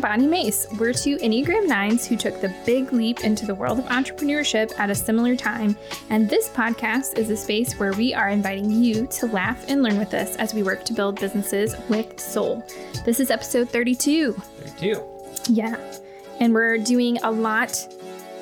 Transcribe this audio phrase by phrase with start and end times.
[0.00, 0.30] John Wist.
[0.30, 0.66] And Bonni Mace.
[0.78, 4.90] We're two Enneagram 9s who took the big leap into the world of entrepreneurship at
[4.90, 5.76] a similar time.
[6.10, 9.98] And this podcast is a space where we are inviting you to laugh and learn
[9.98, 12.64] with us as we work to build businesses with soul.
[13.04, 14.32] This is episode 32.
[14.32, 15.02] 32.
[15.50, 15.76] Yeah.
[16.40, 17.76] And we're doing a lot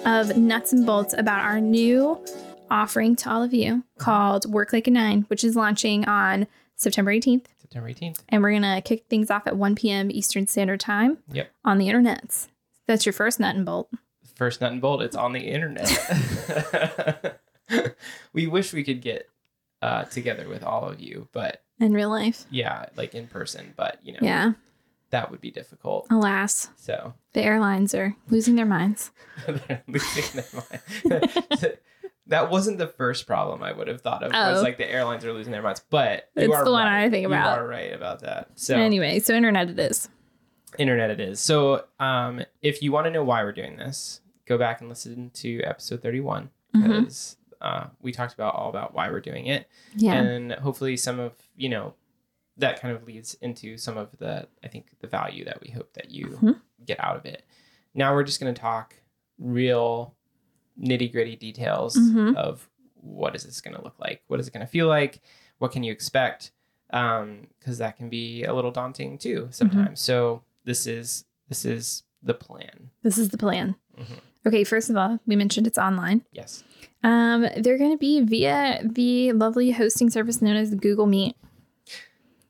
[0.04, 2.22] of nuts and bolts about our new
[2.70, 7.12] offering to all of you called Work Like a Nine, which is launching on September
[7.12, 7.46] 18th.
[7.70, 8.20] September 18th.
[8.30, 10.10] And we're going to kick things off at 1 p.m.
[10.10, 11.50] Eastern Standard Time Yep.
[11.64, 12.48] on the internets.
[12.86, 13.90] That's your first nut and bolt.
[14.34, 17.38] First nut and bolt, it's on the internet.
[18.32, 19.28] we wish we could get
[19.82, 22.44] uh, together with all of you, but in real life.
[22.50, 24.52] yeah, like in person, but you know, Yeah.
[25.10, 26.06] that would be difficult.
[26.10, 29.10] Alas, So the airlines are losing their minds.
[29.46, 31.78] they're losing their mind.
[32.28, 34.32] that wasn't the first problem I would have thought of.
[34.32, 34.62] It was Oh.
[34.62, 37.04] like the airlines are losing their minds, but you It's are the one right.
[37.04, 37.56] I think about.
[37.58, 38.50] You are right about that.
[38.56, 40.08] So Anyway, so internet it is.
[40.78, 41.40] internet it is.
[41.40, 45.30] So um, if you want to know why we're doing this, go back and listen
[45.34, 46.82] to episode 31 Mhm.
[47.02, 49.66] because uh, we talked about all about why we're doing it.
[49.96, 50.12] Yeah.
[50.14, 51.94] And hopefully some of, you know,
[52.56, 55.92] that kind of leads into some of the, I think, the value that we hope
[55.94, 56.60] that you Mhm.
[56.84, 57.44] get out of it.
[57.94, 58.94] Now we're just going to talk
[59.38, 60.14] real
[60.80, 62.34] nitty gritty details Mhm.
[62.36, 62.68] of
[63.00, 64.22] what is this going to look like?
[64.28, 65.20] What is it going to feel like?
[65.58, 66.52] What can you expect?
[66.90, 70.00] Because that can be a little daunting too sometimes.
[70.00, 72.90] So this is this is the plan.
[73.02, 73.74] this is the plan.
[73.98, 74.18] Mhm.
[74.46, 76.24] Okay, first of all, we mentioned it's online.
[76.32, 76.64] Yes.
[77.04, 81.36] Um, they're going to be via the lovely hosting service known as Google Meet,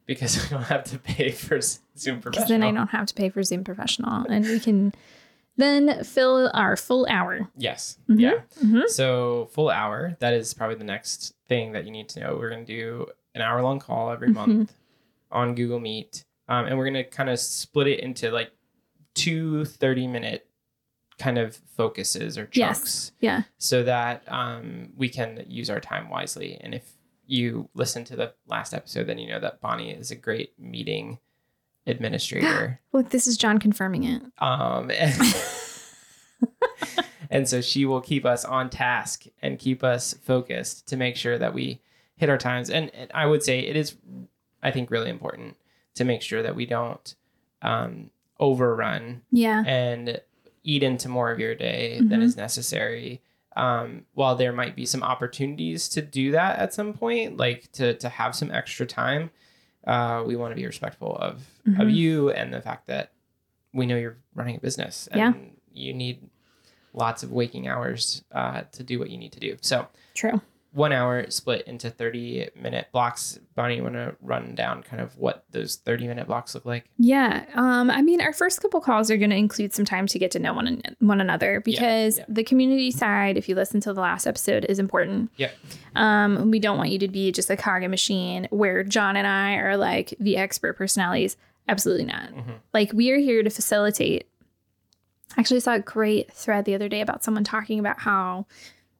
[0.06, 2.48] Because we don't have to pay for Zoom because professional.
[2.48, 4.94] then I don't have to pay for Zoom Professional, and we can
[5.58, 7.50] then fill our full hour.
[7.56, 7.98] Yes.
[8.08, 8.20] Mhm.
[8.20, 8.40] Yeah.
[8.64, 8.88] Mhm.
[8.88, 10.16] So full hour.
[10.20, 12.36] That is probably the next thing that you need to know.
[12.36, 14.34] We're going to do an hour long call every Mhm.
[14.34, 14.74] month
[15.30, 18.50] on Google Meet, um, and we're going to kind of split it into like
[19.14, 20.46] two 30 minute
[21.18, 23.12] kind of focuses or chunks, Yes.
[23.20, 23.42] Yeah.
[23.58, 26.56] so that um, we can use our time wisely.
[26.60, 26.92] And if
[27.26, 31.18] you listen to the last episode, then you know that Bonni is a great meeting
[31.88, 32.80] administrator.
[32.92, 34.22] Look, this is John confirming it.
[34.38, 34.90] Um,
[37.30, 41.38] and so she will keep us on task and keep us focused to make sure
[41.38, 41.80] that we
[42.16, 42.70] hit our times.
[42.70, 43.96] And, and I would say it is,
[44.62, 45.56] I think, really important
[45.94, 47.14] to make sure that we don't
[47.62, 49.62] um, overrun Yeah.
[49.66, 50.20] and
[50.64, 52.24] eat into more of your day than Mhm.
[52.24, 53.20] is necessary.
[53.56, 57.94] Um, while there might be some opportunities to do that at some point, like to
[57.94, 59.30] to have some extra time,
[59.88, 61.34] uh, we want to be respectful of
[61.66, 61.94] of Mhm.
[61.94, 63.12] you and the fact that
[63.74, 65.32] we know you're running a business and Yeah.
[65.72, 66.28] you need
[66.94, 69.56] lots of waking hours uh, to do what you need to do.
[69.60, 70.40] So True.
[70.72, 73.38] One hour split into 30 minute blocks.
[73.56, 76.84] Bonni, you want to run down kind of what those 30 minute blocks look like?
[76.98, 77.46] Yeah.
[77.54, 80.30] Um, I mean, our first couple calls are going to include some time to get
[80.32, 82.24] to know one, one another because yeah.
[82.28, 85.30] the community side, if you listen to the last episode, is important.
[85.36, 85.54] Yep.
[85.96, 89.26] Um, we don't want you to be just a cog in machine where John and
[89.26, 91.36] I are like the expert personalities.
[91.66, 92.30] Absolutely not.
[92.30, 92.54] Mhm.
[92.72, 94.26] Like, we are here to facilitate.
[95.36, 98.46] Actually, I saw a great thread the other day about someone talking about how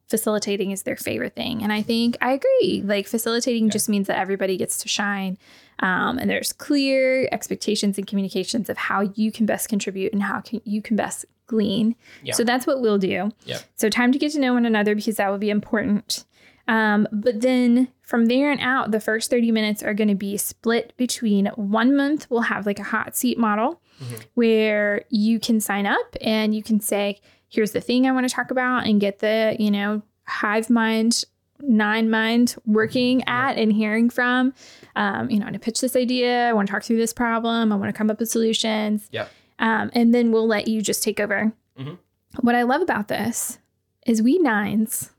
[0.09, 1.63] facilitating is their favorite thing.
[1.63, 2.83] And I think I agree.
[2.85, 3.71] Like, facilitating Yeah.
[3.73, 5.39] just means that everybody gets to shine.
[5.81, 10.41] Um, and there's clear expectations and communications of how you can best contribute and how
[10.41, 11.95] can, you can best glean.
[12.23, 12.35] Yeah.
[12.35, 13.31] So that's what we'll do.
[13.45, 13.61] Yep.
[13.77, 16.25] So time to get to know one another because that will be important.
[16.67, 20.37] Um, but then from there and out, the first 30 minutes are going to be
[20.37, 24.25] split between one month, we'll have like a hot seat model Mhm.
[24.35, 28.35] where you can sign up and you can say, here's the thing I want to
[28.35, 31.25] talk about and get the, you know, hive mind,
[31.61, 34.53] nine mind working at and hearing from.
[34.97, 36.49] Um, you know, I want to pitch this idea.
[36.49, 37.73] I want to talk through this problem.
[37.73, 39.09] I want to come up with solutions.
[39.13, 39.31] Yep.
[39.59, 41.53] Um, and then we'll let you just take over.
[41.79, 41.99] Mhm.
[42.41, 43.59] What I love about this
[44.07, 45.11] is we nines,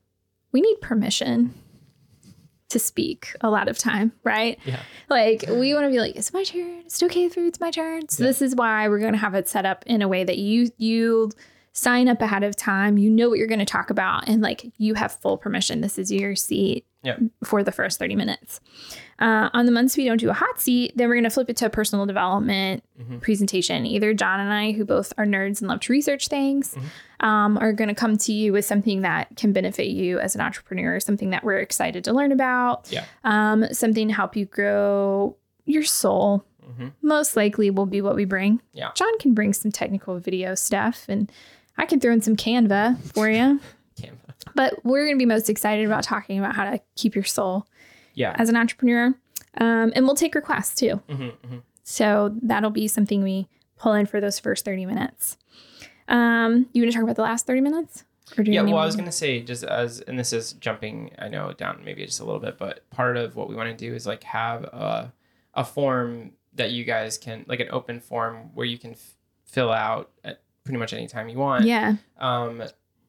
[0.52, 1.54] we need permission
[2.70, 4.60] to speak a lot of time, right?
[4.64, 4.80] Yeah.
[5.10, 6.84] Like we want to be like, it's my turn.
[6.86, 8.08] It's okay if it's my turn.
[8.10, 8.30] So Yeah.
[8.30, 10.70] this is why we're going to have it set up in a way that you
[10.78, 11.32] you
[11.82, 12.98] sign up ahead of time.
[12.98, 15.82] You know what you're going to talk about, and like you have full permission.
[15.82, 17.18] This is your seat Yeah.
[17.44, 18.60] for the first 30 minutes.
[19.20, 21.50] Uh, on the months we don't do a hot seat, then we're going to flip
[21.50, 23.22] it to a personal development Mhm.
[23.22, 23.86] presentation.
[23.86, 27.26] Either John and I, who both are nerds and love to research things, Mm-hmm.
[27.26, 30.42] um, are going to come to you with something that can benefit you as an
[30.42, 33.06] entrepreneur, something that we're excited to learn about, Yeah.
[33.24, 35.36] um, something to help you grow
[35.66, 36.44] your soul.
[36.78, 38.62] hmm Most likely will be what we bring.
[38.74, 38.90] Yeah.
[38.96, 41.32] John can bring some technical video stuff, and
[41.80, 43.60] I can throw in some Canva for you.
[44.00, 44.14] Canva.
[44.56, 47.66] But we're going to be most excited about talking about how to keep your soul
[48.14, 48.34] Yeah.
[48.38, 49.08] as an entrepreneur.
[49.58, 51.02] Um, and we'll take requests too.
[51.10, 53.48] hmm hmm So that'll be something we
[53.78, 55.38] pull in for those first 30 minutes.
[56.08, 58.04] Um, you want to talk about the last 30 minutes?
[58.38, 60.54] Or do you yeah, well, I was going to say just as, and this is
[60.54, 63.70] jumping, I know down maybe just a little bit, but part of what we want
[63.70, 65.12] to do is like have a,
[65.56, 69.16] a form that you guys can, like an open form where you can f-
[69.46, 71.66] fill out at pretty much anytime you want.
[71.66, 71.96] Yeah.
[72.20, 72.62] Um,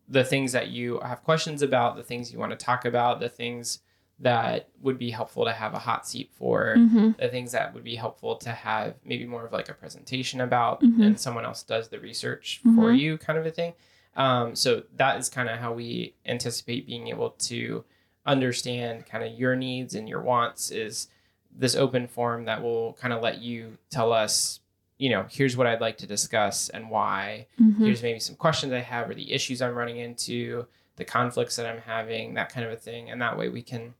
[0.09, 3.29] the things that you have questions about, the things you want to talk about, the
[3.29, 3.81] things
[4.19, 7.11] that would be helpful to have a hot seat for, mm-hmm.
[7.19, 10.81] the things that would be helpful to have maybe more of like a presentation about,
[10.81, 11.03] mm-hmm.
[11.03, 12.81] and someone else does the research mm-hmm.
[12.81, 13.75] for you, kind of a thing.
[14.17, 17.85] Um, so that is kind of how we anticipate being able to
[18.25, 21.09] understand kind of your needs and your wants is
[21.55, 24.61] this open forum that will kind of let you tell us
[25.01, 27.85] you know here's what i'd like to discuss and why mm-hmm.
[27.85, 30.67] here's maybe some questions i have or the issues i'm running into
[30.97, 33.95] the conflicts that i'm having that kind of a thing and that way we can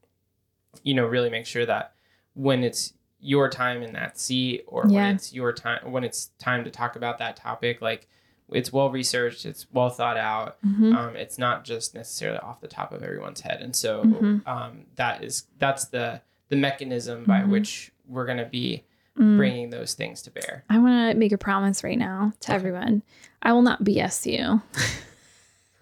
[0.83, 1.95] you know really make sure that
[2.35, 4.95] when it's your time in that seat or yeah.
[4.97, 8.07] when it's your time when it's time to talk about that topic like
[8.53, 10.95] it's well researched it's well thought out mm-hmm.
[10.95, 14.49] um, it's not just necessarily off the top of everyone's head and so mm-hmm.
[14.49, 16.21] um, that is that's the
[16.51, 17.53] the mechanism by mm-hmm.
[17.53, 18.85] which we're going to be
[19.19, 19.37] mm.
[19.37, 22.57] bringing those things to bear i want to make a promise right now to okay.
[22.57, 23.03] everyone
[23.43, 24.61] i will not bs you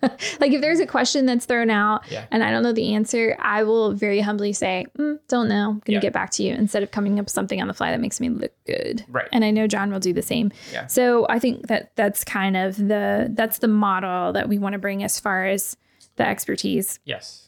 [0.40, 2.26] like if there's a question that's thrown out yeah.
[2.30, 5.70] and I don't know the answer, I will very humbly say, mm, "Don't know.
[5.70, 6.00] I'm gonna yeah.
[6.00, 8.20] get back to you." Instead of coming up with something on the fly that makes
[8.20, 9.04] me look good.
[9.08, 9.28] Right.
[9.32, 10.52] And I know John will do the same.
[10.72, 10.86] Yeah.
[10.86, 14.78] So I think that that's kind of the that's the model that we want to
[14.78, 15.76] bring as far as
[16.16, 17.00] the expertise.
[17.04, 17.47] Yes.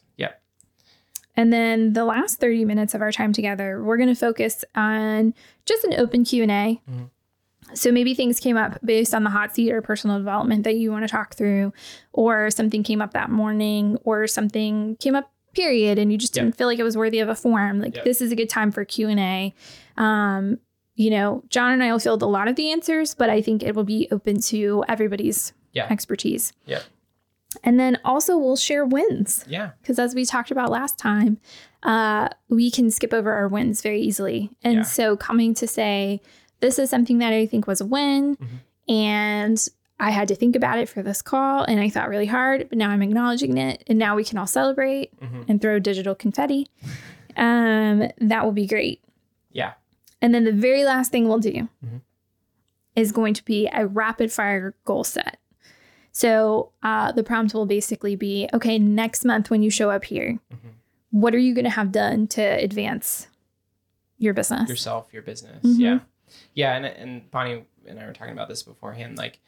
[1.40, 5.32] And then the last 30 minutes of our time together, we're going to focus on
[5.64, 6.46] just an open Q&A.
[6.46, 7.04] Mm-hmm
[7.74, 10.90] so maybe things came up based on the hot seat or personal development that you
[10.90, 11.72] want to talk through,
[12.12, 16.56] or something came up that morning, or something came up period, and you just didn't
[16.56, 17.80] feel like it was worthy of a form.
[17.80, 19.54] Like this is a good time for Q and A.
[19.96, 20.58] Um,
[20.94, 23.62] you know, John and I will field a lot of the answers, but I think
[23.62, 25.86] it will be open to everybody's yeah.
[25.88, 26.52] expertise.
[26.66, 26.82] Yeah.
[27.64, 29.44] And then also we'll share wins.
[29.48, 29.70] Yeah.
[29.80, 31.38] Because as we talked about last time,
[31.82, 34.50] uh, we can skip over our wins very easily.
[34.62, 34.82] And yeah.
[34.82, 36.20] so coming to say,
[36.60, 38.36] this is something that I think was a win.
[38.36, 38.92] Mm-hmm.
[38.92, 39.68] And
[39.98, 42.78] I had to think about it for this call and I thought really hard, but
[42.78, 43.84] now I'm acknowledging it.
[43.86, 45.42] And now we can all celebrate mm-hmm.
[45.48, 46.68] and throw digital confetti.
[47.36, 49.02] Um, that will be great.
[49.52, 49.74] Yeah.
[50.22, 51.98] And then the very last thing we'll do mm-hmm.
[52.96, 55.38] is going to be a rapid fire goal set.
[56.12, 60.38] So uh, the prompt will basically be okay, next month when you show up here,
[60.52, 60.68] mm-hmm.
[61.10, 63.28] what are you going to have done to advance
[64.18, 64.68] your business?
[64.68, 65.64] Yourself, your business.
[65.64, 65.80] Mm-hmm.
[65.80, 65.98] Yeah.
[66.54, 69.18] Yeah, and and Bonni and I were talking about this beforehand.
[69.18, 69.40] Like,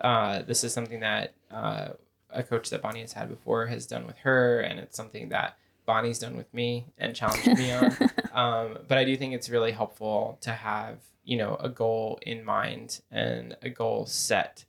[0.00, 1.88] uh, this is something that uh,
[2.30, 5.56] a coach that Bonni has had before has done with her, and it's something that
[5.86, 7.96] Bonni's done with me and challenged me on.
[8.34, 12.44] Um, but I do think it's really helpful to have you know a goal in
[12.44, 14.64] mind and a goal set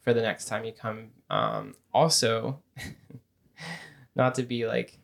[0.00, 1.10] for the next time you come.
[1.28, 2.60] Um, also,
[4.16, 4.98] not to be like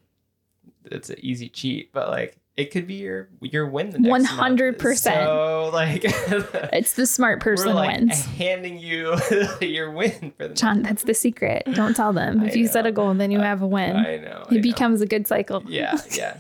[0.85, 4.25] it's an easy cheat, but like it could be your your win the next one
[4.25, 5.25] hundred percent.
[5.25, 8.25] So like, it's the smart person like wins.
[8.25, 9.17] Handing you
[9.61, 10.83] your win for the John.
[10.83, 11.65] That's the secret.
[11.75, 12.43] Don't tell them.
[12.43, 12.71] If I you know.
[12.71, 13.97] set a goal, then you have a win.
[13.97, 14.47] I know.
[14.51, 15.05] It I becomes know.
[15.05, 15.63] a good cycle.
[15.67, 16.39] Yeah, yeah.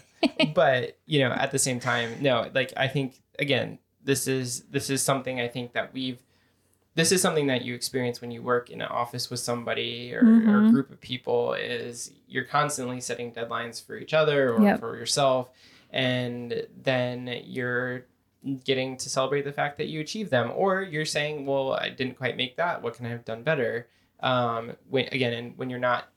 [0.54, 2.50] but you know, at the same time, no.
[2.54, 6.20] Like I think again, this is this is something I think that we've
[6.96, 10.22] this is something that you experience when you work in an office with somebody or,
[10.22, 10.50] mm-hmm.
[10.50, 14.80] or a group of people is you're constantly setting deadlines for each other or yep.
[14.80, 15.50] for yourself
[15.90, 18.06] and then you're
[18.64, 22.16] getting to celebrate the fact that you achieved them or you're saying well i didn't
[22.16, 23.86] quite make that what can i have done better
[24.20, 26.08] um, when, again and when you're not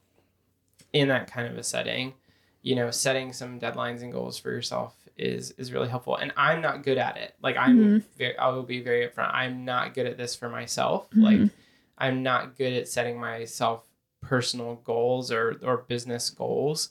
[0.94, 2.14] in that kind of a setting
[2.62, 6.62] you know setting some deadlines and goals for yourself is is really helpful and i'm
[6.62, 7.98] not good at it like i'm mm-hmm.
[8.18, 11.24] very i will be very upfront i'm not good at this for myself mm-hmm.
[11.24, 11.52] like
[11.98, 13.84] i'm not good at setting myself
[14.22, 16.90] personal goals or or business goals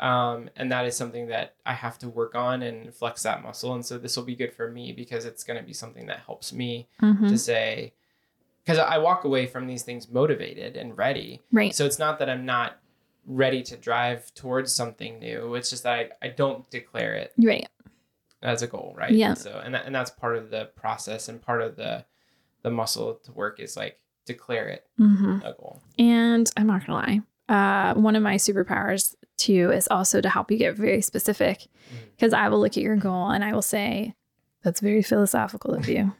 [0.00, 3.74] um, and that is something that I have to work on and flex that muscle.
[3.74, 6.20] And so this will be good for me because it's going to be something that
[6.20, 7.28] helps me mm-hmm.
[7.28, 7.92] to say,
[8.64, 11.42] because I walk away from these things motivated and ready.
[11.52, 11.74] Right.
[11.74, 12.79] So it's not that I'm not
[13.26, 15.54] ready to drive towards something new.
[15.54, 17.32] It's just that I, I don't declare it.
[17.38, 17.68] Right.
[18.42, 19.12] As a goal, right?
[19.12, 19.34] Yeah.
[19.34, 22.04] So and that, and that's part of the process and part of the
[22.62, 25.38] the muscle to work is like declare it mm-hmm.
[25.44, 25.82] a goal.
[25.98, 30.50] And I'm not gonna lie, uh, one of my superpowers too is also to help
[30.50, 31.66] you get very specific
[32.16, 32.44] because mm-hmm.
[32.44, 34.14] I will look at your goal and I will say,
[34.62, 36.12] that's very philosophical of you.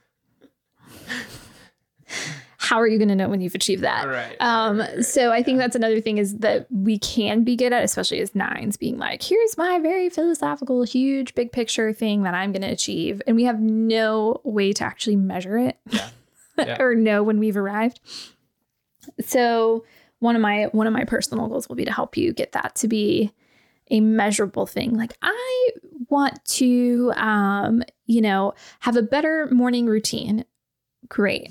[2.70, 4.06] How are you going to know when you've achieved that?
[4.06, 4.36] Right.
[4.38, 7.72] Um, right, right, so I think that's another thing is that we can be good
[7.72, 12.32] at, especially as nines, being like, here's my very philosophical, huge, big picture thing that
[12.32, 13.20] I'm going to achieve.
[13.26, 15.78] And we have no way to actually measure it.
[15.90, 16.10] Yeah.
[16.58, 16.76] Yeah.
[16.78, 18.00] or know when we've arrived.
[19.20, 19.84] So
[20.18, 22.74] one of my one of my personal goals will be to help you get that
[22.76, 23.32] to be
[23.90, 24.94] a measurable thing.
[24.94, 25.70] Like I
[26.08, 30.44] want to um, you know, have a better morning routine.
[31.08, 31.50] Great.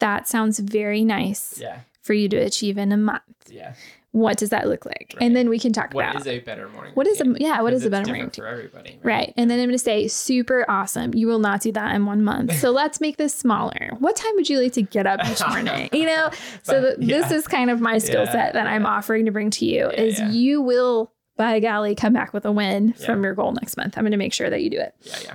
[0.00, 1.80] That sounds very nice Yeah.
[2.02, 3.22] for you to achieve in a month.
[3.48, 3.74] Yeah.
[4.12, 5.12] What does that look like?
[5.14, 5.22] Right.
[5.26, 6.92] And then we can talk What about what is a better morning?
[6.94, 7.46] what is a routine?
[7.46, 8.42] yeah, what is a better morning routine?
[8.42, 8.98] for everybody?
[9.02, 9.34] Right.
[9.36, 11.14] And then I'm going to say, super awesome.
[11.14, 12.54] You will not do that in one month.
[12.58, 13.90] So let's make this smaller.
[13.98, 15.90] What time would you like to get up each morning?
[15.92, 16.30] You know?
[16.62, 19.30] So But, th- this is kind of my skill Yeah, set that I'm offering to
[19.30, 20.30] bring to you Yeah, is yeah.
[20.30, 23.06] you will, by golly, come back with a win Yeah.
[23.06, 23.96] from your goal next month.
[23.98, 24.94] I'm going to make sure that you do it.
[25.02, 25.16] Yeah.
[25.24, 25.34] Yeah.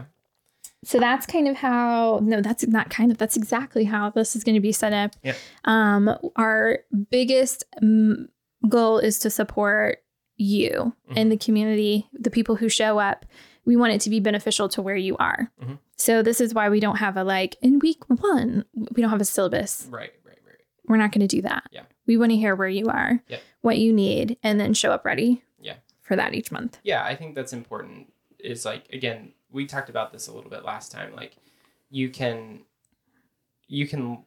[0.84, 4.44] So that's kind of how, no, that's not kind of, that's exactly how this is
[4.44, 5.12] going to be set up.
[5.24, 5.36] Yep.
[5.66, 8.28] Um, our biggest mm,
[8.68, 10.00] goal is to support
[10.38, 11.14] you Mm-hmm.
[11.18, 13.26] and the community, the people who show up.
[13.66, 15.50] We want it to be beneficial to where you are.
[15.62, 15.78] Mhm.
[15.96, 19.22] So this is why we don't have a like in week one, we don't have
[19.22, 19.88] a syllabus.
[19.90, 20.12] Right.
[20.26, 20.38] Right.
[20.46, 20.58] Right.
[20.88, 21.64] We're not going to do that.
[21.72, 21.84] Yeah.
[22.08, 23.42] We want to hear where you are, Yep.
[23.62, 25.44] what you need, and then show up ready.
[25.62, 25.76] Yeah.
[26.02, 26.80] For that each month.
[26.84, 28.12] Yeah, I think that's important.
[28.40, 31.16] Is like again, we talked about this a little bit last time.
[31.16, 31.38] Like,
[31.90, 32.62] you can,
[33.68, 34.24] you can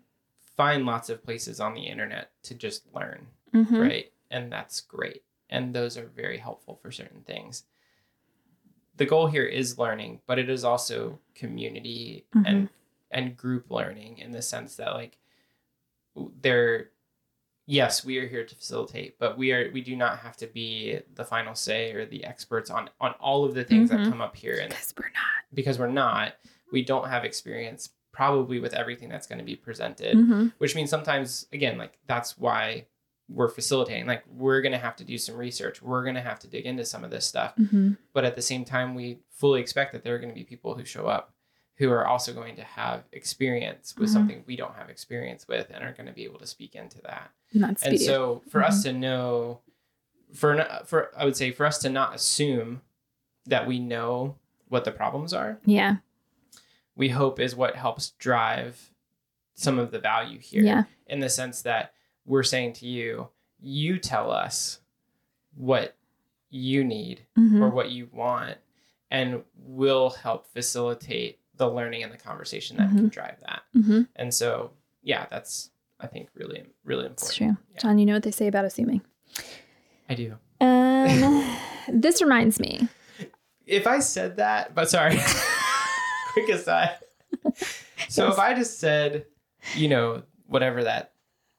[0.57, 3.81] find lots of places on the internet to just learn, Mhm.
[3.81, 4.13] right?
[4.31, 5.23] And that's great.
[5.51, 7.65] And those are very helpful for certain things.
[8.97, 12.69] The goal here is learning, but it is also community and
[13.13, 15.19] and group learning in the sense that like
[16.41, 16.91] they're
[17.67, 20.99] yes we are here to facilitate but we are we do not have to be
[21.15, 23.97] the final say or the experts on on all of the things Mhm.
[24.05, 25.55] that come up here and Because we're not.
[25.55, 26.35] because we're not
[26.73, 30.53] we don't have experience probably with everything that's going to be presented Mhm.
[30.59, 32.87] which means sometimes again like that's why
[33.29, 36.39] we're facilitating like we're going to have to do some research we're going to have
[36.39, 37.99] to dig into some of this stuff Mhm.
[38.13, 40.75] but at the same time we fully expect that there are going to be people
[40.77, 41.35] who show up
[41.77, 44.13] who are also going to have experience with Mhm.
[44.13, 47.01] something we don't have experience with and are going to be able to speak into
[47.03, 49.61] that And and so for us to know
[50.35, 52.83] for for i would say for us to not assume
[53.47, 54.37] that we know
[54.69, 55.97] what the problems are yeah.
[56.97, 58.93] we hope is what helps drive
[59.55, 60.85] some of the value here Yeah.
[61.07, 63.29] in the sense that we're saying to you
[63.61, 64.81] you tell us
[65.55, 65.97] what
[66.51, 67.61] you need Mhm.
[67.63, 68.59] or what you want
[69.11, 74.09] and we'll help facilitate the learning and the conversation that can drive that Mhm.
[74.17, 74.71] and so
[75.03, 75.71] yeah that's
[76.01, 77.47] i think really really important It's true.
[77.47, 77.79] Yeah.
[77.81, 79.03] John, you know what they say about assuming.
[80.09, 81.57] i do Um,
[81.89, 82.89] this reminds me.
[83.67, 85.19] if i said that but sorry
[86.33, 86.97] quick aside
[88.09, 89.25] so if i just said
[89.75, 91.13] you know whatever that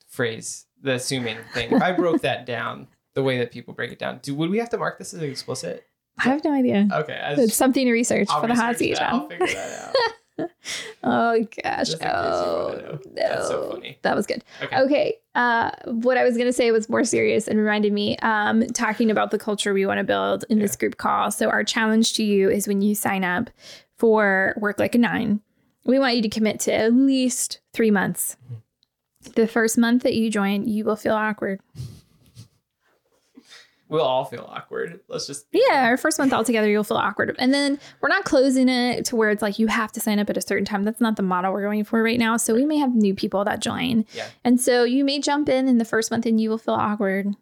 [0.08, 3.98] phrase the assuming thing if i broke that down the way that people break it
[4.00, 5.87] down do would we have to mark this as explicit
[6.19, 6.88] I have no idea.
[6.91, 9.13] okay It's something to research I'll for the hot research seat, that.
[9.13, 9.95] I'll figure that out
[11.03, 11.89] Oh gosh.
[11.89, 13.00] Just in case you Oh, no.
[13.15, 13.97] That's so funny.
[14.01, 14.43] That was good.
[14.62, 15.15] okay Okay.
[15.36, 19.09] Uh, what I was going to say was more serious and reminded me um, talking
[19.09, 21.31] about the culture we want to build in this group call.
[21.31, 23.50] So, our challenge to you is when you sign up
[23.97, 25.41] for Work Like a Nine,
[25.86, 28.38] we want you to commit to at least three months.
[29.36, 31.62] The first month that you join, you will feel awkward.
[33.89, 37.36] We'll all feel awkward let's just Yeah, our first month all together, you'll feel awkward.
[37.39, 40.29] And then we're not closing it to where it's like you have to sign up
[40.29, 40.84] at a certain time.
[40.84, 42.38] That's not the model we're going for right now.
[42.38, 44.06] So we may have new people that join.
[44.13, 44.27] Yeah.
[44.44, 47.36] And so you may jump in in the first month and you will feel awkward.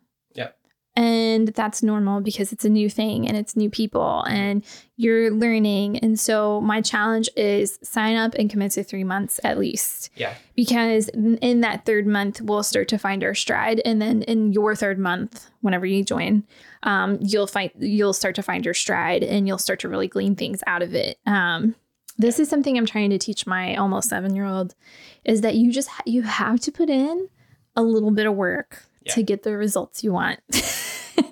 [0.96, 4.64] And that's normal because it's a new thing and it's new people and
[4.96, 6.00] you're learning.
[6.00, 10.10] And so my challenge is sign up and commit to three months at least.
[10.16, 10.34] Yeah.
[10.56, 13.82] Because in that third month we'll start to find our stride.
[13.84, 16.44] And then in your third month whenever you join
[16.84, 20.36] um, you'll find you'll start to find your stride and you'll start to really glean
[20.36, 21.18] things out of it.
[21.26, 21.76] Um,
[22.18, 24.74] this is something i'm trying to teach my almost seven year old
[25.24, 27.28] is that you just ha- you have to put in
[27.76, 29.14] a little bit of work Yeah.
[29.14, 30.40] to get the results you want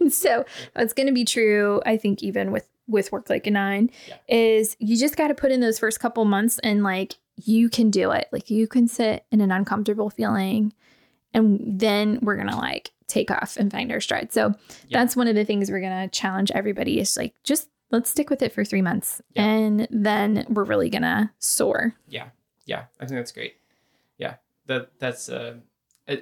[0.10, 3.90] so it's going to be true i think even with with work like a nine
[4.08, 4.16] Yeah.
[4.28, 7.90] is you just got to put in those first couple months and like you can
[7.90, 10.74] do it like you can sit in an uncomfortable feeling
[11.34, 14.54] and then we're gonna like take off and find our stride so
[14.88, 15.00] Yeah.
[15.00, 18.42] that's one of the things we're gonna challenge everybody is like just let's stick with
[18.42, 19.46] it for three months Yeah.
[19.46, 22.28] and then we're really gonna soar yeah
[22.66, 23.56] yeah i think that's great
[24.18, 24.36] yeah
[24.68, 25.56] that that's uh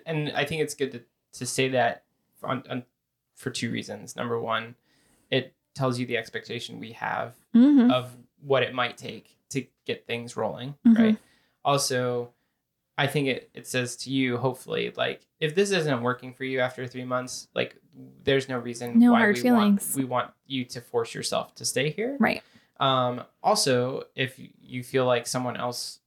[0.06, 1.02] and i think it's good to,
[1.34, 2.04] to say that
[2.44, 2.84] on, on
[3.36, 4.76] for two reasons number one
[5.30, 7.92] it tells you the expectation we have Mhm.
[7.92, 10.98] of what it might take to get things rolling Mhm.
[10.98, 11.18] right
[11.64, 12.32] also
[12.98, 16.60] i think it, it says to you hopefully like if this isn't working for you
[16.60, 17.76] after three months like
[18.24, 19.88] there's no reason No why hard we feelings.
[19.96, 22.44] want we want you to force yourself to stay here right
[22.80, 26.00] um, also, if you feel like someone else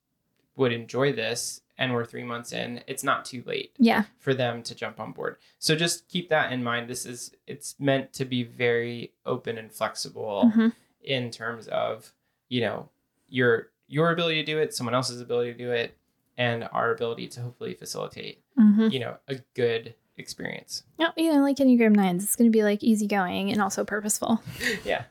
[0.57, 4.05] would enjoy this and we're three months in, it's not too late Yeah.
[4.19, 5.37] for them to jump on board.
[5.59, 6.89] So just keep that in mind.
[6.89, 10.73] This is it's meant to be very open and flexible Mhm.
[11.03, 12.13] in terms of,
[12.49, 12.89] you know,
[13.29, 15.97] your your ability to do it, someone else's ability to do it,
[16.39, 18.91] and our ability to hopefully facilitate, Mhm.
[18.93, 20.85] you know, a good experience.
[20.99, 24.43] Yeah, you know, like Enneagram nines, it's going to be like easygoing and also purposeful.
[24.85, 25.05] Yeah.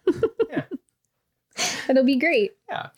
[1.89, 2.53] It'll be great.
[2.69, 2.89] Yeah.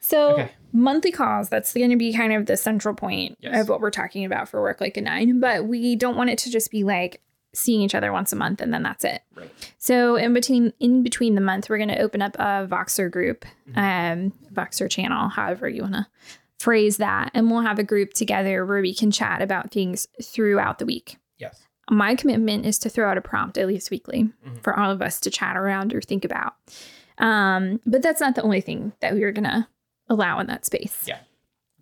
[0.00, 0.50] So Okay.
[0.74, 3.62] Monthly calls, that's going to be kind of the central point Yes.
[3.62, 5.40] of what we're talking about for work like a nine.
[5.40, 7.22] But we don't want it to just be like
[7.54, 9.22] seeing each other once a month and then that's it.
[9.36, 9.48] Right.
[9.78, 13.44] So in between in between the month, we're going to open up a Voxer group,
[13.70, 13.78] Mm-hmm.
[13.78, 16.06] um, Voxer channel, however you want to
[16.58, 20.78] phrase that, and we'll have a group together where we can chat about things throughout
[20.78, 21.18] the week.
[21.38, 21.62] Yes.
[21.90, 24.62] My commitment is to throw out a prompt at least weekly Mhm.
[24.62, 26.54] for all of us to chat around or think about.
[27.18, 29.68] Um, but that's not the only thing that we are going to
[30.08, 31.04] allow in that space.
[31.06, 31.18] Yeah.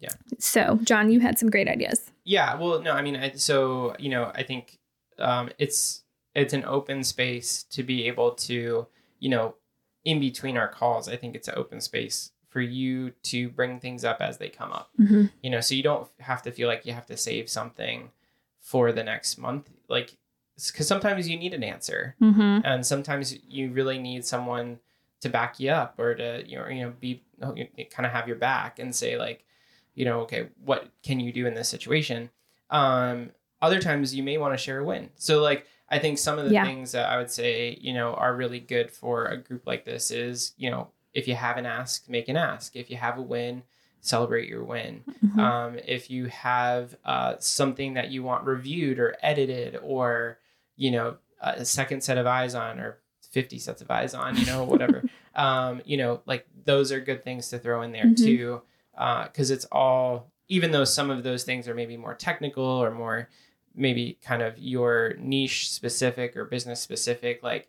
[0.01, 0.11] Yeah.
[0.39, 2.11] So, John, you had some great ideas.
[2.25, 4.79] Yeah, well, no, I mean, I, so you know, I think
[5.19, 6.03] um, it's
[6.35, 8.87] it's an open space to be able to,
[9.21, 9.55] you know,
[10.05, 11.09] in between our calls.
[11.09, 14.73] I think it's an open space for you to bring things up as they come
[14.73, 14.91] up.
[15.01, 15.27] Mm-hmm.
[15.43, 18.11] You know, so you don't have to feel like you have to save something
[18.61, 20.17] for the next month, like
[20.67, 22.59] because sometimes you need an answer, Mm-hmm.
[22.65, 24.81] and sometimes you really need someone
[25.23, 27.23] to back you up or to you know you know be
[27.91, 29.45] kind of have your back and say like
[29.95, 32.29] you know okay what can you do in this situation
[32.71, 36.39] um other times you may want to share a win so like i think some
[36.39, 36.65] of the Yeah.
[36.65, 40.11] things that i would say you know are really good for a group like this
[40.11, 43.23] is you know if you have an ask make an ask if you have a
[43.23, 43.63] win
[44.01, 45.39] celebrate your win Mhm.
[45.39, 50.39] um, if you have uh, something that you want reviewed or edited or
[50.77, 52.99] you know a second set of eyes on or
[53.33, 57.23] 50 sets of eyes on you know whatever um, you know like those are good
[57.25, 58.17] things to throw in there Mhm.
[58.25, 58.63] too
[59.27, 63.29] because it's all even though some of those things are maybe more technical or more
[63.75, 67.69] maybe kind of your niche specific or business specific like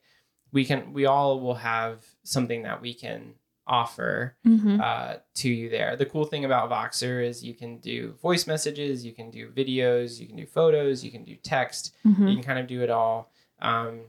[0.52, 3.34] we can we all will have something that we can
[3.66, 4.82] offer Mm-hmm.
[4.82, 5.96] uh, to you there.
[5.96, 10.20] The cool thing about Voxer is you can do voice messages, you can do videos,
[10.20, 12.28] you can do photos, you can do text, Mm-hmm.
[12.28, 13.32] you can kind of do it all.
[13.62, 14.02] Um,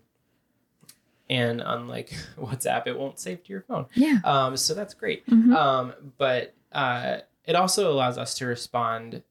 [1.30, 3.86] and unlike WhatsApp, it won't save to your phone.
[3.94, 4.18] Yeah.
[4.24, 5.26] Um, so that's great.
[5.26, 5.54] Mhm.
[5.54, 9.22] Um, but uh, it also allows us to respond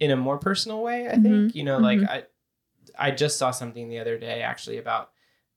[0.00, 1.06] in a more personal way.
[1.08, 1.54] I think Mhm.
[1.54, 1.82] you know, Mhm.
[1.82, 2.24] like I,
[2.98, 5.10] I just saw something the other day actually about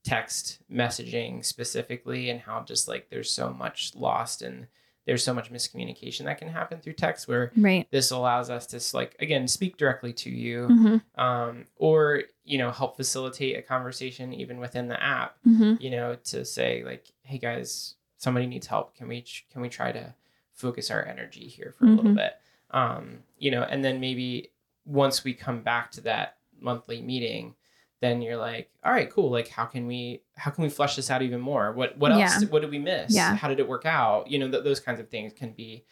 [0.03, 4.67] text messaging specifically and how just like there's so much lost and
[5.07, 7.87] there's so much miscommunication that can happen through text where Right.
[7.89, 11.19] this allows us to like again speak directly to you Mm-hmm.
[11.23, 15.81] um, or you know help facilitate a conversation even within the app Mm-hmm.
[15.81, 19.91] you know to say like hey guys somebody needs help can we can we try
[19.91, 20.13] to
[20.53, 22.15] focus our energy here for a little Mhm.
[22.15, 22.33] bit
[22.71, 24.51] um, you know and then maybe
[24.85, 27.53] once we come back to that monthly meeting
[27.99, 31.09] then you're like all right cool like how can we how can we flesh this
[31.09, 32.47] out even more what what else Yeah.
[32.49, 33.35] what did we miss Yeah.
[33.35, 35.83] how did it work out you know th- those kinds of things can be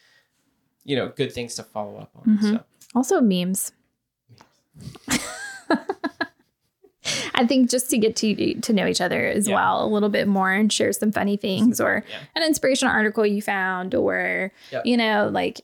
[0.84, 2.42] you know good things to follow up on Mhm.
[2.58, 2.64] so
[2.94, 3.72] Also, memes.
[7.38, 9.56] I think just to get to to know each other as Yeah.
[9.56, 13.26] well a little bit more and share some funny things or yeah an inspirational article
[13.26, 14.86] you found or Yep.
[14.86, 15.62] you know like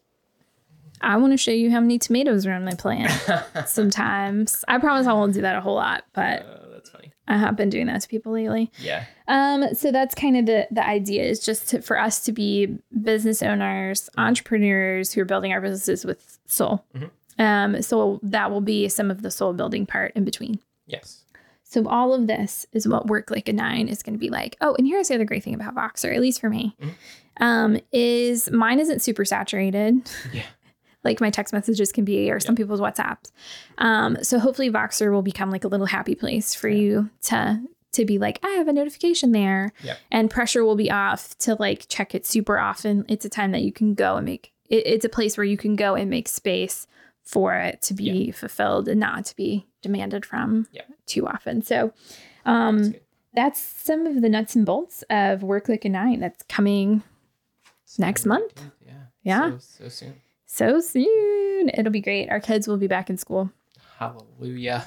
[1.01, 3.11] I want to show you how many tomatoes are on my plant.
[3.67, 7.37] Sometimes I promise I won't do that a whole lot, but Uh, that's funny I
[7.37, 8.71] have been doing that to people lately.
[8.79, 12.31] yeah Um, so that's kind of the the idea is just to, for us to
[12.31, 16.83] be business owners, entrepreneurs who are building our businesses with soul.
[16.95, 17.09] Mhm.
[17.39, 20.59] Um, so that will be some of the soul building part in between.
[20.87, 21.23] yes
[21.63, 24.57] So all of this is what work like a nine is going to be like.
[24.61, 26.93] Oh, and here's the other great thing about Voxer, at least for me, Mhm.
[27.39, 30.01] um, is mine isn't super saturated.
[30.33, 30.43] Yeah.
[31.03, 33.31] Like my text messages can be, or some people's WhatsApps.
[33.79, 36.81] Um, so hopefully Voxer will become like a little happy place for Yeah.
[36.81, 37.61] you to
[37.93, 39.95] to be like, I have a notification there, Yeah.
[40.11, 43.03] and pressure will be off to like check it super often.
[43.09, 44.53] It's a time that you can go and make.
[44.69, 46.87] It, it's a place where you can go and make space
[47.25, 50.83] for it to be fulfilled and not to be demanded from Yeah.
[51.05, 51.61] too often.
[51.63, 51.91] So,
[52.45, 52.95] um, That's
[53.33, 57.03] that's some of the nuts and bolts of Work Like a Nine that's coming
[57.97, 58.61] next month.
[58.85, 59.49] yeah Yeah.
[59.59, 60.13] so, so soon
[60.53, 61.69] so soon.
[61.77, 62.29] It'll be great.
[62.29, 63.51] Our kids will be back in school.
[63.97, 64.83] hallelujah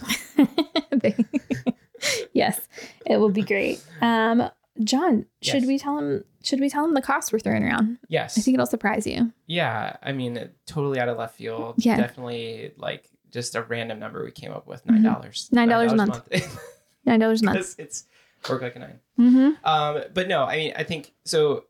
[0.90, 1.16] They-
[2.33, 2.61] yes,
[3.07, 3.83] it will be great.
[4.03, 4.50] Um,
[4.83, 5.66] John, should Yes.
[5.66, 6.24] we tell him?
[6.42, 7.98] Should we tell him the cost we're throwing around?
[8.09, 9.33] yes I think it'll surprise you.
[9.46, 11.74] Yeah, I mean, totally out of left field.
[11.79, 11.96] Yeah.
[11.96, 15.48] definitely like just a random number we came up with nine dollars.
[15.53, 15.92] $9 Mm-hmm.
[15.92, 16.59] a month.
[17.07, 17.57] Nine dollars a month.
[17.59, 18.05] Because it's
[18.48, 19.00] work like a nine.
[19.18, 19.64] Mm-hmm.
[19.66, 21.64] Um, but no, I mean, I think so.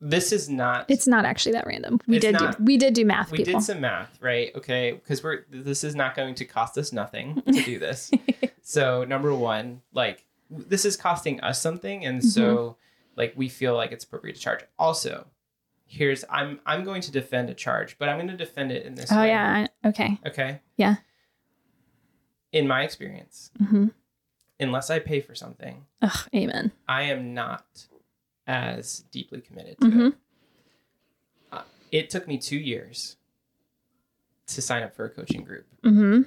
[0.00, 2.00] This is not It's not actually that random.
[2.06, 2.58] We did not.
[2.58, 3.54] do we did do math, we people.
[3.60, 4.50] did some math, right?
[4.56, 8.10] Okay, because we're this is not going to cost us nothing to do this.
[8.62, 13.20] so number one, like this is costing us something, and so Mm-hmm.
[13.20, 14.60] like we feel like it's appropriate to charge.
[14.78, 15.26] Also,
[15.86, 18.94] here's I'm I'm going to defend a charge, but I'm going to defend it in
[18.94, 19.28] this oh way.
[19.28, 19.66] yeah.
[19.84, 20.18] Okay.
[20.26, 20.60] Okay.
[20.76, 20.96] Yeah.
[22.52, 23.88] In my experience, mm-hmm.
[24.58, 26.72] unless I pay for something, Ugh, amen.
[26.88, 27.86] I am not
[28.50, 30.14] as deeply committed to hmm it.
[31.52, 33.16] Uh, it took me two years
[34.48, 35.66] to sign up for a coaching group.
[35.84, 36.22] hmm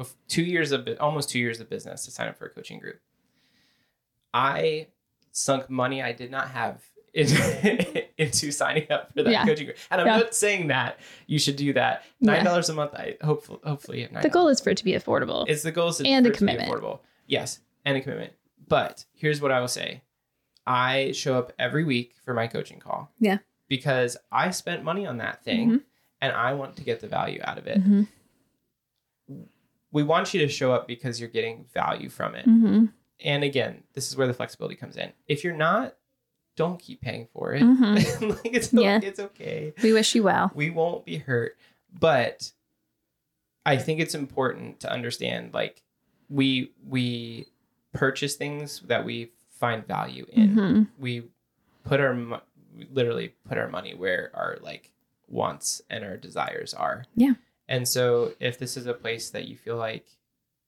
[0.00, 2.78] Bef- Two years of almost two years of business to sign up for a coaching
[2.78, 2.98] group.
[4.32, 4.86] I
[5.32, 6.82] sunk money I did not have
[7.14, 7.26] in,
[8.18, 9.44] into signing up for that Yeah.
[9.44, 10.16] coaching group, and I'm Yeah.
[10.18, 12.04] not saying that you should do that.
[12.20, 12.94] Nine dollars a month.
[12.94, 14.22] I hopefully hopefully at nine.
[14.22, 15.44] The goal is for it to be affordable.
[15.48, 16.70] It's the goal is And a it to be commitment.
[16.70, 17.00] affordable.
[17.26, 18.32] Yes, and a commitment.
[18.68, 20.02] But here's what I will say:
[20.66, 23.10] I show up every week for my coaching call.
[23.18, 23.38] Yeah.
[23.68, 25.82] Because I spent money on that thing, Mhm.
[26.20, 27.78] and I want to get the value out of it.
[27.78, 28.02] hmm
[29.92, 32.44] We want you to show up because you're getting value from it.
[32.44, 32.86] hmm
[33.24, 35.10] And again, this is where the flexibility comes in.
[35.26, 35.96] If you're not,
[36.54, 37.62] don't keep paying for it.
[37.62, 38.20] Mhm.
[38.44, 39.00] like it's Yeah.
[39.02, 39.72] it's okay.
[39.82, 40.50] We wish you well.
[40.54, 41.56] we won't be hurt
[41.98, 42.50] but
[43.64, 45.82] i think it's important to understand like
[46.28, 47.46] we we
[47.92, 51.22] purchase things that we find value in hmm we
[51.84, 52.42] put our mo-
[52.92, 54.90] literally put our money where our like
[55.28, 57.34] wants and our desires are Yeah.
[57.68, 60.06] and so if this is a place that you feel like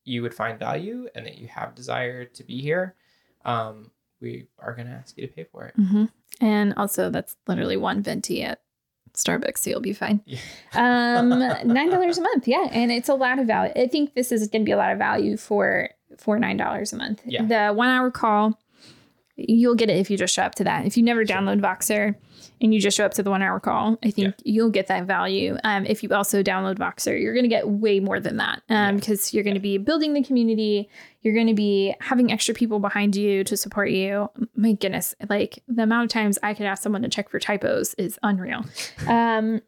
[0.05, 2.95] you would find value and that you have desire to be here
[3.45, 6.07] um we are going to ask you to pay for it hmm
[6.41, 8.61] And also, that's literally one venti at
[9.15, 10.21] Starbucks, so you'll be fine.
[10.27, 10.39] Yeah.
[10.75, 11.29] Um,
[11.65, 13.73] nine dollars a month, yeah, and it's a lot of value.
[13.75, 16.93] I think this is going to be a lot of value for for nine dollars
[16.93, 17.23] a month.
[17.27, 17.43] Yeah.
[17.45, 18.59] The one hour call,
[19.41, 20.85] you'll get it if you just show up to that.
[20.85, 22.15] If you never download Voxer
[22.61, 25.05] and you just show up to the one hour call, I think you'll get that
[25.07, 25.57] value.
[25.63, 28.77] Um, if you also download Voxer, you're going to get way more than that um,
[28.77, 28.93] Yeah.
[28.93, 30.89] because you're going to be building the community.
[31.23, 34.29] You're going to be having extra people behind you to support you.
[34.57, 37.95] My goodness, like the amount of times I could ask someone to check for typos
[37.95, 38.65] is unreal.
[39.09, 39.63] Um,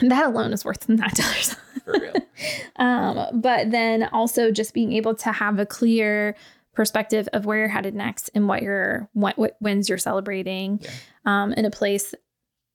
[0.00, 1.56] that alone is worth nine dollars.
[1.84, 2.12] for real
[2.76, 6.36] Um, but then also just being able to have a clear
[6.76, 10.90] perspective of where you're headed next and what you're what, what wins you're celebrating Yeah.
[11.24, 12.14] um, in a place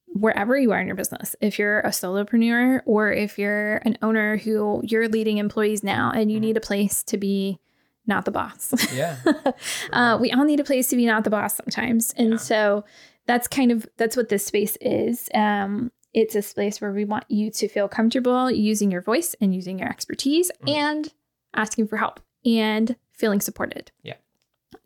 [0.07, 1.35] wherever you are in your business.
[1.39, 6.29] If you're a solopreneur or if you're an owner who you're leading employees now and
[6.29, 6.41] you Mhm.
[6.41, 7.59] need a place to be
[8.07, 8.73] not the boss.
[8.93, 9.15] yeah
[9.93, 12.37] uh, we all need a place to be not the boss sometimes and Yeah.
[12.37, 12.83] so
[13.27, 17.23] that's kind of that's what this space is um, it's a space where we want
[17.29, 20.75] you to feel comfortable using your voice and using your expertise Mhm.
[20.75, 21.13] and
[21.55, 24.15] asking for help and feeling supported Yeah.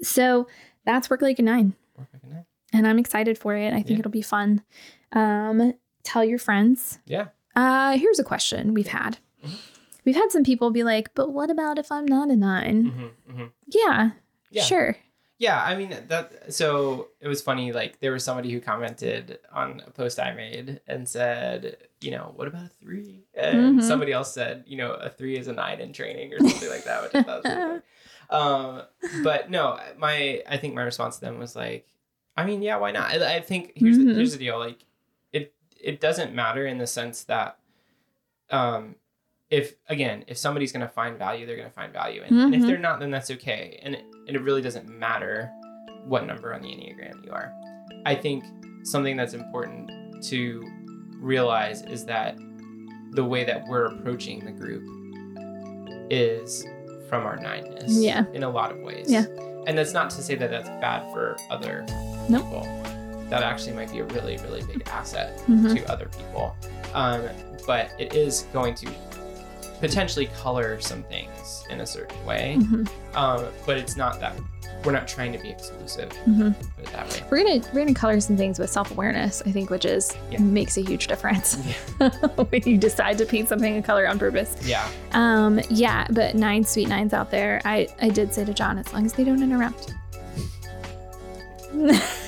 [0.02, 0.48] so
[0.86, 2.46] that's work like a nine Work like a nine.
[2.74, 4.00] and i'm excited for it i think Yeah.
[4.00, 4.62] it'll be fun
[5.14, 9.58] um, tell your friends yeah uh, here's a question we've had Mhm.
[10.06, 13.32] we've had some people be like but what about if i'm not a 9 hmm
[13.36, 14.12] hmm yeah,
[14.52, 14.64] Yeah.
[14.64, 14.98] sure
[15.38, 16.54] Yeah, I mean that.
[16.54, 17.74] So it was funny.
[17.74, 22.32] Like there was somebody who commented on a post I made and said, you know,
[22.38, 23.26] what about a three?
[23.34, 23.84] And Mhm.
[23.84, 26.86] somebody else said, you know, a three is a nine in training or something like
[26.86, 27.04] that.
[27.04, 27.82] Which I thought was really funny.
[28.30, 28.82] Um,
[29.24, 31.88] but no, my I think my response to them was like,
[32.38, 33.12] I mean, yeah, why not?
[33.12, 34.08] I, I think here's Mhm.
[34.08, 34.58] the, here's the deal.
[34.60, 34.84] Like
[35.32, 37.58] it it doesn't matter in the sense that,
[38.50, 38.96] um,
[39.50, 42.68] if again, if somebody's gonna find value, they're gonna find value, and, and if Mhm.
[42.68, 43.80] they're not, then that's okay.
[43.84, 45.52] And it, and it really doesn't matter
[46.08, 47.54] what number on the enneagram you are.
[48.06, 48.44] I think
[48.84, 49.90] something that's important
[50.26, 50.64] to
[51.20, 52.36] realize is that
[53.12, 54.84] the way that we're approaching the group
[56.12, 56.66] is
[57.10, 57.86] from our nineness.
[57.88, 58.26] Yeah.
[58.34, 59.06] In a lot of ways.
[59.10, 59.26] Yeah.
[59.68, 61.86] And that's not to say that that's bad for other
[62.30, 62.44] Nope.
[62.44, 62.68] people.
[63.30, 65.76] That actually might be a really, really big asset Mhm.
[65.76, 66.56] to other people.
[66.94, 67.24] Um,
[67.66, 68.88] but it is going to
[69.80, 72.58] potentially color some things in a certain way.
[72.60, 72.88] Mhm.
[73.16, 74.34] Um, but it's not that
[74.84, 76.10] we're not trying to be exclusive.
[76.28, 76.56] Mhm.
[76.78, 77.24] Put it that way.
[77.30, 79.42] We're gonna we're gonna color some things with self awareness.
[79.46, 80.40] I think, which is Yeah.
[80.40, 81.56] makes a huge difference
[81.98, 84.56] when you decide to paint something a color on purpose.
[84.64, 84.88] Yeah.
[85.14, 87.62] Um, yeah, but nine sweet nines out there.
[87.66, 89.94] I I did say to John, as long as they don't interrupt.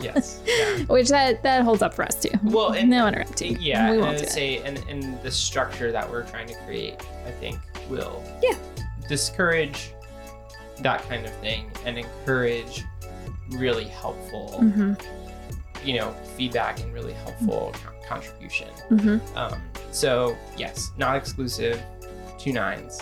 [0.00, 0.40] Yes.
[0.46, 0.78] Yeah.
[0.88, 2.30] Which that that holds up for us too.
[2.42, 3.58] Well, and- no interrupting.
[3.60, 3.90] Yeah.
[3.90, 4.30] we and won't that.
[4.30, 7.58] say, and and the structure that we're trying to create, I think,
[7.88, 8.54] will Yeah.
[9.08, 9.92] discourage
[10.80, 12.82] that kind of thing and encourage
[13.50, 15.00] really helpful, Mhm,
[15.84, 18.68] you know, feedback and really helpful co- contribution.
[18.90, 19.20] mhm.
[19.36, 21.80] Um, so yes, not exclusive,
[22.38, 23.00] two nines,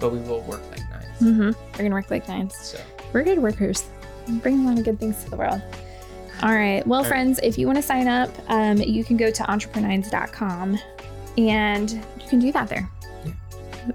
[0.00, 1.20] but we will work like nines.
[1.20, 1.54] Mhm.
[1.72, 2.56] We're gonna work like nines.
[2.56, 2.78] So
[3.12, 3.84] We're good workers.
[4.42, 5.60] Bring a lot of good things to the world.
[6.42, 6.86] All right.
[6.86, 7.08] Well, right.
[7.08, 10.78] friends, if you want to sign up, um, you can go to entreprenines.com
[11.38, 12.88] and you can do that there.
[13.24, 13.32] Yeah.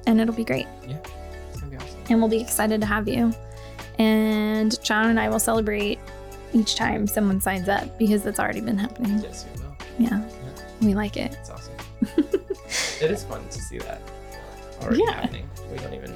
[0.07, 0.67] And it'll be great.
[0.87, 0.97] Yeah.
[1.51, 1.99] It's gonna be awesome.
[2.09, 3.33] And we'll be excited to have you.
[3.97, 5.99] And John and I will celebrate
[6.53, 9.19] each time someone signs up because it's already been happening.
[9.19, 9.75] Yes, we will.
[9.99, 10.23] Yeah.
[10.81, 11.33] We like it.
[11.39, 11.73] It's awesome.
[13.01, 14.01] it is fun to see that
[14.81, 15.13] already Yeah.
[15.21, 15.49] happening.
[15.71, 16.15] We don't even.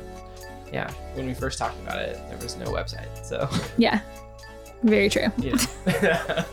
[0.74, 4.02] Yeah, when we first talked about it, there was no website, so Yeah.
[4.84, 5.28] Very true.
[5.38, 5.58] yeah.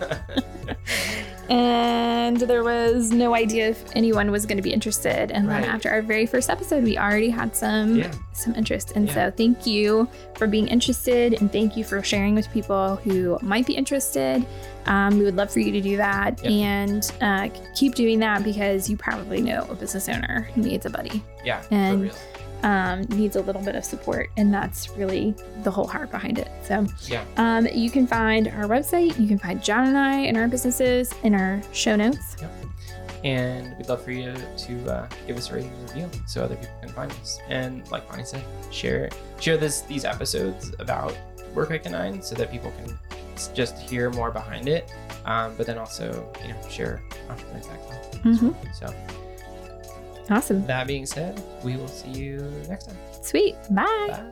[1.49, 5.33] And there was no idea if anyone was going to be interested.
[5.33, 5.63] And Right.
[5.63, 8.93] then after our very first episode, we already had some yeah, some interest.
[8.95, 9.15] And Yeah.
[9.15, 13.67] so thank you for being interested and thank you for sharing with people who might
[13.67, 14.47] be interested.
[14.87, 16.53] Um, we would love for you to do that Yep.
[16.53, 20.91] and uh, keep doing that because you probably know a business owner who needs a
[20.91, 22.15] buddy, yeah, And- for real.
[22.63, 24.29] Um, needs a little bit of support.
[24.37, 26.51] And that's really the whole heart behind it.
[26.65, 30.37] So Yeah, um, you can find our website, you can find John and I and
[30.37, 32.37] our businesses in our show notes.
[33.25, 36.57] and we'd love for you to uh, give us a rating and review so other
[36.57, 37.39] people can find us.
[37.49, 41.17] And like Bonni said, share share this these episodes about
[41.55, 42.99] Work a Nine so that people can
[43.55, 44.93] just hear more behind it.
[45.25, 48.35] Um, but then also, you know, share entreprenines.com.
[48.35, 48.75] Mhm.
[48.75, 48.95] So
[50.31, 50.65] Awesome.
[50.67, 52.97] That being said, we will see you next time.
[53.21, 53.57] Sweet.
[53.71, 53.85] Bye.
[54.09, 54.23] Bye.